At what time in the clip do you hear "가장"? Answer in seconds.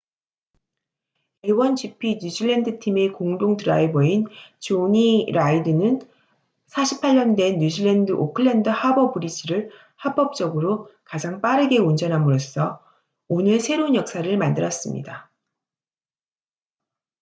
11.03-11.39